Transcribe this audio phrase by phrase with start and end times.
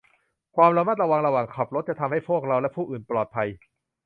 [0.55, 3.47] ความระมัดระวังระหว่างขับรถจะทำให้พวกเราและผู้อื่นปลอดภัย